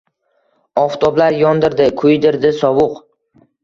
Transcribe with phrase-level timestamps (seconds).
[0.85, 3.03] Oftoblar yondirdi, kuydirdi sovuq.